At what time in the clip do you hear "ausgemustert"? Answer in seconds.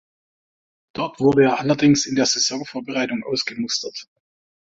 3.23-4.07